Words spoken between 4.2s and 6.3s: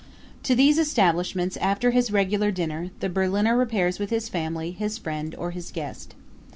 family, his friend or his guest.